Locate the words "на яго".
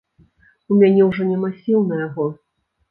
1.93-2.25